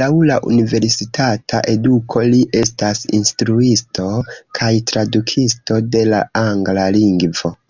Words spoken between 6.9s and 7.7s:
lingvo.